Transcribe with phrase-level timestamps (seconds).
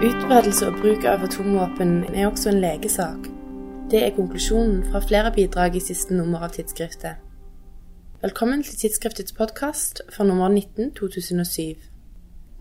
[0.00, 3.26] Utbredelse og bruk av atomvåpen er også en legesak.
[3.92, 7.18] Det er konklusjonen fra flere bidrag i siste nummer av tidsskriftet.
[8.22, 11.82] Velkommen til tidsskriftets podkast for nummer 19 2007.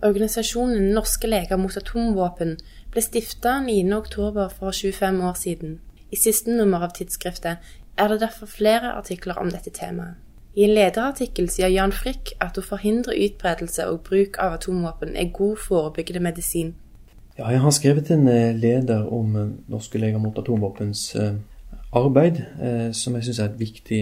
[0.04, 2.58] Organisasjonen Norske leger mot atomvåpen
[2.92, 5.80] ble stifta 9.10 for 25 år siden.
[6.12, 10.20] I siste nummer av tidsskriftet er det derfor flere artikler om dette temaet.
[10.60, 15.32] I en lederartikkel sier Jan Frikk at å forhindre utbredelse og bruk av atomvåpen er
[15.32, 16.76] god forebyggende medisin.
[17.40, 21.38] Ja, jeg har skrevet en eh, leder om eh, Norske leger mot atomvåpens eh,
[21.96, 22.42] arbeid,
[22.94, 24.00] som jeg syns er et viktig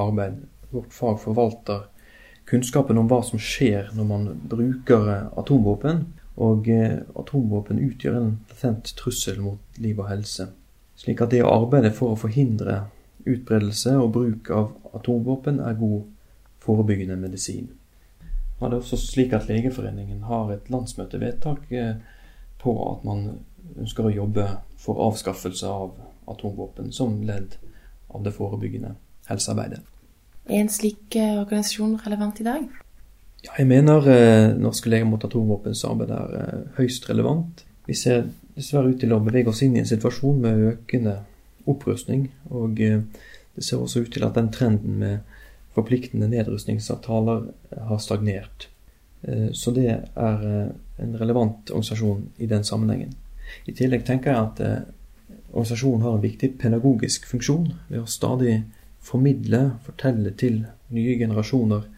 [0.00, 0.38] arbeid.
[0.72, 1.82] Vårt fag forvalter
[2.48, 6.00] kunnskapen om hva som skjer når man bruker atomvåpen.
[6.40, 6.70] Og
[7.20, 10.48] atomvåpen utgjør en latent trussel mot liv og helse.
[10.98, 12.86] Slik at det å arbeide for å forhindre
[13.28, 16.08] utbredelse og bruk av atomvåpen er god
[16.64, 17.68] forebyggende medisin.
[18.56, 21.68] Det er også slik at Legeforeningen har et landsmøtevedtak
[22.60, 23.26] på at man
[23.78, 24.46] ønsker å jobbe
[24.80, 25.94] for avskaffelse av
[26.30, 27.56] atomvåpen som ledd
[28.10, 28.94] av det forebyggende
[29.30, 29.80] helsearbeidet.
[30.50, 32.68] Er en slik eh, organisasjon relevant i dag?
[33.44, 37.64] Ja, jeg mener eh, Norske leger mot atomvåpens arbeid er eh, høyst relevant.
[37.86, 41.20] Vi ser dessverre ut til å bevege oss inn i en situasjon med økende
[41.70, 42.28] opprustning.
[42.50, 43.00] Og eh,
[43.56, 45.38] det ser også ut til at den trenden med
[45.76, 48.68] forpliktende nedrustningsavtaler eh, har stagnert.
[49.22, 50.46] Eh, så det er
[51.00, 53.14] en relevant organisasjon i den sammenhengen.
[53.66, 54.60] I tillegg tenker jeg at
[55.50, 58.60] organisasjonen har en viktig pedagogisk funksjon ved å stadig
[59.02, 60.62] formidle, fortelle til
[60.94, 61.88] nye generasjoner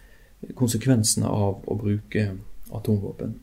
[0.59, 2.29] konsekvensene av å bruke
[2.73, 3.35] atomvåpen.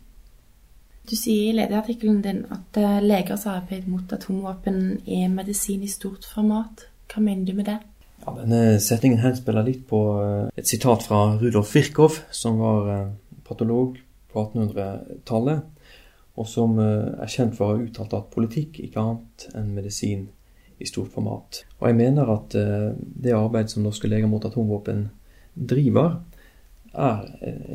[1.09, 6.27] Du sier i lederartikkelen din at eh, legers arbeid mot atomvåpen er medisin i stort
[6.29, 6.85] format.
[7.09, 7.79] Hva mener du med det?
[8.19, 13.07] Ja, denne Setningen henspiller litt på eh, et sitat fra Rudolf Virchow, som var eh,
[13.49, 13.97] patolog
[14.29, 15.65] på 1800-tallet,
[16.39, 20.27] og som er kjent for å ha uttalt at politikk ikke annet enn medisin
[20.79, 21.63] i stort format.
[21.81, 25.09] Og jeg mener at det arbeid som Norske leger mot atomvåpen
[25.59, 26.21] driver,
[26.93, 27.25] er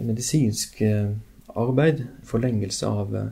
[0.06, 0.80] medisinsk
[1.54, 3.30] arbeid, forlengelse av eh,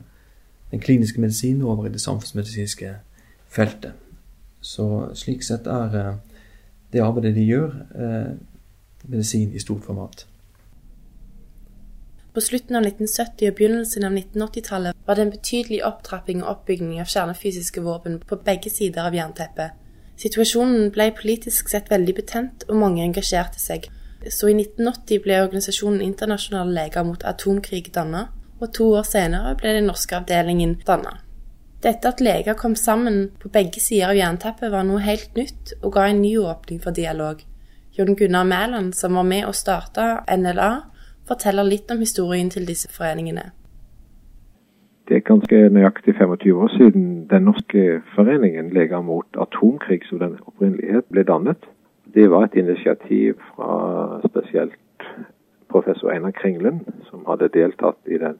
[0.71, 2.95] den kliniske medisin over i det samfunnsmedisinske
[3.47, 3.91] feltet.
[4.61, 6.13] Så slik sett er eh,
[6.93, 8.31] det arbeidet de gjør, eh,
[9.03, 10.25] medisin i stort format.
[12.33, 16.95] På slutten av 1970- og begynnelsen av 1980-tallet var det en betydelig opptrapping og oppbygging
[17.01, 19.75] av kjernefysiske våpen på begge sider av jernteppet.
[20.17, 23.85] Situasjonen ble politisk sett veldig betent, og mange engasjerte seg,
[24.33, 29.75] så i 1980 ble organisasjonen Internasjonale leger mot atomkrig dannet, og to år senere ble
[29.77, 31.21] den norske avdelingen dannet.
[31.83, 35.93] Dette at leger kom sammen på begge sider av jernteppet var noe helt nytt, og
[35.97, 37.43] ga en ny åpning for dialog.
[37.93, 40.71] Jon Gunnar Mæland, som var med å starte NLA,
[41.27, 43.51] forteller litt om historien til disse foreningene.
[45.07, 50.37] Det er ganske nøyaktig 25 år siden Den norske foreningen Leger mot atomkrig, som den
[50.47, 51.59] opprinnelig het, ble dannet.
[52.13, 55.07] Det var et initiativ fra spesielt
[55.69, 58.39] professor Einar Kringlen, som hadde deltatt i den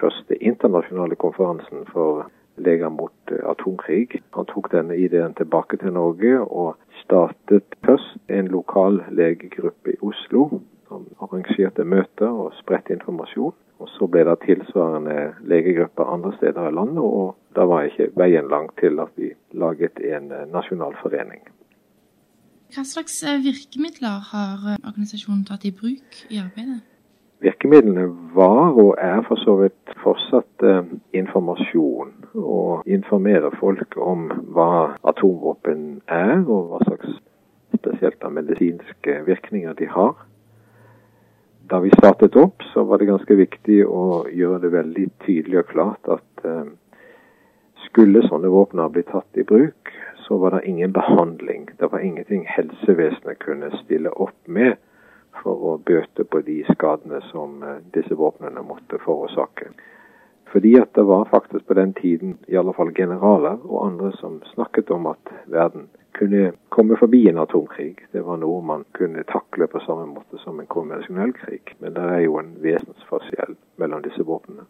[0.00, 4.22] første internasjonale konferansen for leger mot atomkrig.
[4.36, 10.60] Han tok denne ideen tilbake til Norge og startet først en lokal legegruppe i Oslo
[10.90, 13.54] som arrangerte møter og spredte informasjon.
[13.80, 18.50] Og Så ble det tilsvarende legegrupper andre steder i landet, og da var ikke veien
[18.50, 21.40] lang til at vi laget en eh, nasjonal forening.
[22.74, 26.82] Hva slags eh, virkemidler har eh, organisasjonen tatt i bruk i arbeidet?
[27.40, 28.04] Virkemidlene
[28.36, 30.92] var og er for så vidt fortsatt eh,
[31.22, 32.12] informasjon.
[32.36, 37.16] Og informere folk om hva atomvåpen er, og hva slags
[37.74, 40.14] spesielt medisinske virkninger de har.
[41.70, 45.68] Da vi startet opp, så var det ganske viktig å gjøre det veldig tydelig og
[45.68, 46.72] klart at eh,
[47.84, 49.92] skulle sånne våpen blitt tatt i bruk,
[50.26, 51.68] så var det ingen behandling.
[51.78, 54.80] Det var ingenting helsevesenet kunne stille opp med
[55.44, 59.70] for å bøte på de skadene som eh, disse våpnene måtte forårsake.
[60.50, 64.40] Fordi at det var faktisk på den tiden i alle fall generaler og andre som
[64.56, 65.86] snakket om at verden
[66.18, 68.06] kunne komme forbi en atomkrig.
[68.12, 71.74] Det var noe man kunne takle på samme måte som en konvensjonell krig.
[71.78, 74.66] Men det er jo en vesensforskjell mellom disse våpnene.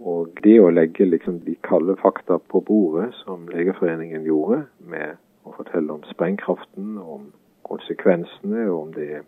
[0.00, 5.52] Og det å legge liksom de kalde fakta på bordet, som Legeforeningen gjorde, med å
[5.56, 7.28] fortelle om sprengkraften, om
[7.68, 9.20] konsekvensene, og om det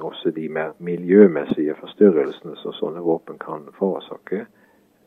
[0.00, 4.44] også de mer miljømessige forstyrrelsene som sånne våpen kan forårsake,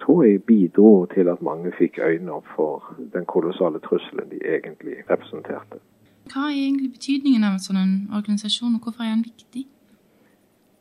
[0.02, 4.98] tror jeg bidro til at mange fikk øynene opp for den kolossale trusselen de egentlig
[5.10, 5.82] representerte.
[6.28, 9.64] Hva er egentlig betydningen av en sånn organisasjon, og hvorfor er den viktig?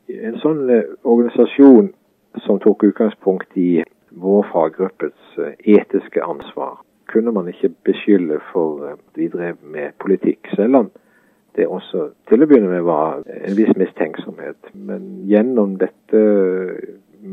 [0.07, 1.93] En sånn eh, organisasjon
[2.45, 6.77] som tok utgangspunkt i vår faggruppes etiske ansvar
[7.07, 10.89] kunne man ikke beskylde for at vi drev med politikk, selv om
[11.55, 14.69] det også til å begynne med var en viss mistenksomhet.
[14.73, 16.19] Men gjennom dette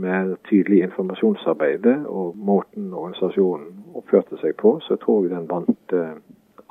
[0.04, 5.96] mer tydelig informasjonsarbeidet og måten organisasjonen oppførte seg på, så tror jeg den vant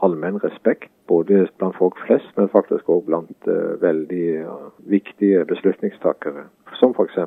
[0.03, 0.91] allmenn respekt.
[1.07, 3.50] Både blant folk flest, men faktisk òg blant
[3.81, 4.27] veldig
[4.91, 6.47] viktige beslutningstakere.
[6.80, 7.19] Som f.eks.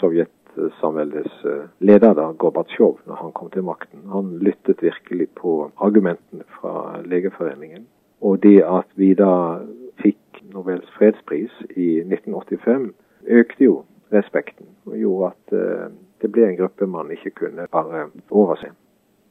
[0.00, 0.34] Sovjet
[0.80, 4.00] samveldets eh, leder, da, Gorbatsjov, når han kom til makten.
[4.12, 7.86] Han lyttet virkelig på argumentene fra Legeforeningen.
[8.20, 9.60] Og det at vi da
[10.00, 12.92] fikk Nobels fredspris i 1985,
[13.26, 15.86] økte jo respekten gjorde at uh,
[16.22, 18.72] det ble en gruppe man ikke kunne bare overse.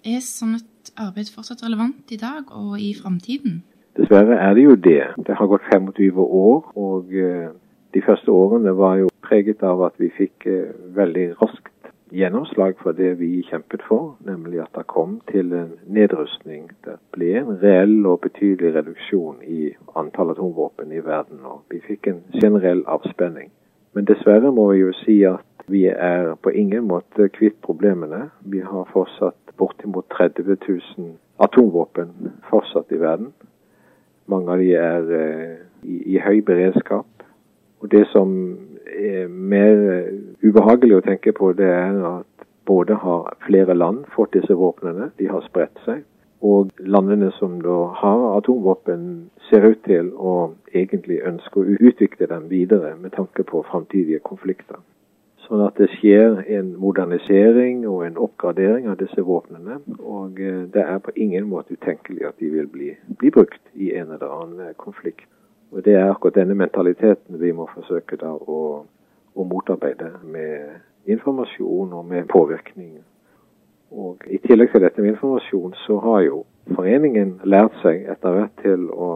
[0.05, 3.63] Er et arbeid fortsatt relevant i dag og i framtiden?
[3.97, 5.03] Dessverre er det jo det.
[5.27, 7.53] Det har gått 25 år, og uh,
[7.95, 11.71] de første årene var jo preget av at vi fikk eh, veldig raskt
[12.15, 16.67] gjennomslag for det vi kjempet for, nemlig at det kom til en nedrustning.
[16.85, 22.11] Det ble en reell og betydelig reduksjon i antall atomvåpen i verden, og vi fikk
[22.11, 23.49] en generell avspenning.
[23.95, 28.29] Men dessverre må vi jo si at vi er på ingen måte kvitt problemene.
[28.43, 32.11] Vi har fortsatt bortimot 30 000 atomvåpen
[32.49, 33.31] fortsatt i verden.
[34.27, 37.07] Mange av de er eh, i, i høy beredskap.
[37.79, 38.35] Og det som
[38.85, 40.11] er mer eh,
[40.43, 45.29] ubehagelig å tenke på, det er at både har flere land fått disse våpnene, de
[45.29, 46.03] har spredt seg.
[46.41, 52.49] Og landene som da har atomvåpen, ser ut til å egentlig ønske å utvikle dem
[52.49, 54.81] videre med tanke på framtidige konflikter.
[55.45, 59.77] Sånn at det skjer en modernisering og en oppgradering av disse våpnene.
[60.01, 63.91] Og eh, det er på ingen måte utenkelig at de vil bli, bli brukt i
[63.93, 65.29] en eller annen konflikt.
[65.71, 68.59] Og Det er akkurat denne mentaliteten vi må forsøke da å,
[69.35, 73.03] å motarbeide med informasjon og med påvirkning.
[73.95, 76.43] Og I tillegg til dette med informasjon, så har jo
[76.75, 79.09] foreningen lært seg etter hvert til å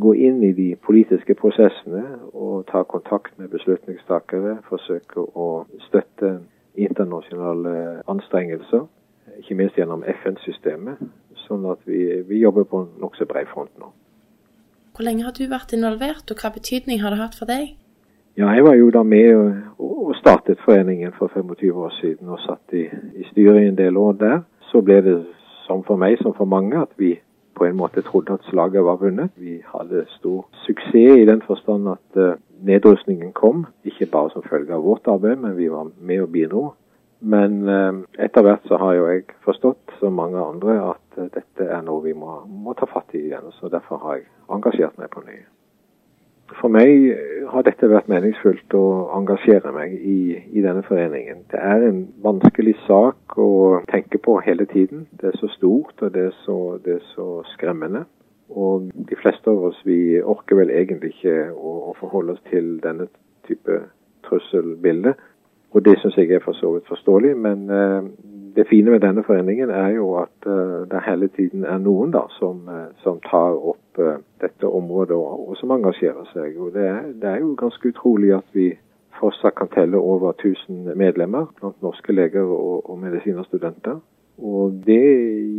[0.00, 4.60] gå inn i de politiske prosessene og ta kontakt med beslutningstakere.
[4.70, 5.48] Forsøke å
[5.88, 6.38] støtte
[6.78, 8.86] internasjonale anstrengelser,
[9.38, 11.02] ikke minst gjennom FN-systemet.
[11.44, 13.90] Sånn at vi, vi jobber på en nokså bred front nå.
[14.94, 17.74] Hvor lenge har du vært involvert, og hva betydning har det hatt for deg?
[18.38, 19.30] Ja, Jeg var jo da med
[20.14, 22.84] og, startet foreningen for 25 år siden og satt i,
[23.16, 24.40] i styret i en del år der.
[24.70, 25.18] Så ble det
[25.66, 27.16] som for meg som for mange at vi
[27.54, 29.30] på en måte trodde at slaget var vunnet.
[29.36, 33.66] Vi hadde stor suksess i den forstand at uh, nedrustningen kom.
[33.84, 36.64] Ikke bare som følge av vårt arbeid, men vi var med og bidro.
[37.20, 41.68] Men uh, etter hvert så har jo jeg forstått, som mange andre, at uh, dette
[41.70, 43.50] er noe vi må, må ta fatt i igjen.
[43.60, 45.38] Så derfor har jeg engasjert meg på ny.
[46.52, 47.14] For meg
[47.48, 48.84] har dette vært meningsfullt å
[49.16, 50.18] engasjere meg i,
[50.52, 51.44] i, denne foreningen.
[51.52, 55.06] Det er en vanskelig sak å tenke på hele tiden.
[55.20, 58.04] Det er så stort, og det er så, det er så skremmende.
[58.52, 62.76] Og de fleste av oss vi orker vel egentlig ikke å, å forholde oss til
[62.84, 63.08] denne
[63.48, 63.80] type
[64.28, 65.14] trusselbilde.
[65.74, 68.02] Og det syns jeg er for så vidt forståelig, men eh,
[68.56, 72.22] det fine med denne foreningen er jo at uh, det hele tiden er noen da
[72.38, 73.98] som, uh, som tar opp
[74.40, 76.54] dette området og, og, som engasjerer seg.
[76.62, 78.68] Og det er, det er, jo ganske utrolig at vi
[79.18, 83.98] fortsatt kan telle over 1000 medlemmer blant norske leger og, og medisinerstudenter.
[84.38, 85.04] Og det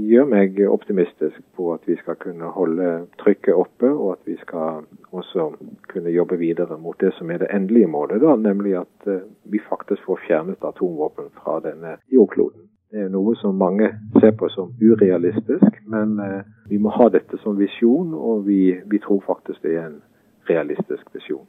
[0.09, 4.83] gjør meg optimistisk på at vi skal kunne holde trykket oppe, og at vi skal
[5.15, 5.47] også
[5.87, 9.09] kunne jobbe videre mot det som er det endelige målet, da, nemlig at
[9.43, 12.67] vi faktisk får fjernet atomvåpen fra denne jordkloden.
[12.95, 13.89] Det er noe som mange
[14.21, 18.99] ser på som urealistisk, men eh, vi må ha dette som visjon, og vi, vi
[19.03, 19.97] tror faktisk det er en
[20.49, 21.43] realistisk visjon.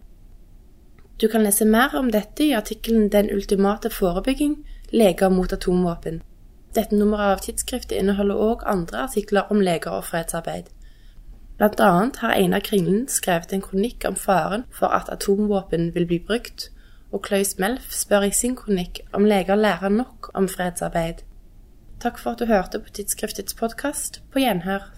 [1.21, 4.57] Du kan lese mer om dette i artikkelen 'Den ultimate forebygging
[4.93, 6.19] leger mot atomvåpen'.
[6.77, 10.69] Dette nummeret av tidsskriftet inneholder òg andre artikler om leger og fredsarbeid.
[11.57, 16.19] Blant annet har Einar Kringlen skrevet en kronikk om faren for at atomvåpen vil bli
[16.21, 16.69] brukt,
[17.13, 21.25] og Klaus Melf spør i sin kronikk om leger lærer nok om fredsarbeid.
[22.01, 24.21] Takk for at du hørte på Tidsskriftets podkast.
[24.33, 24.91] På gjenhør